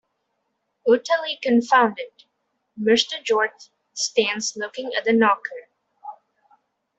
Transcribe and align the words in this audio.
Utterly 0.87 1.37
confounded, 1.43 2.23
Mr. 2.75 3.23
George 3.23 3.69
stands 3.93 4.55
looking 4.55 4.91
at 4.97 5.05
the 5.05 5.13
knocker. 5.13 5.69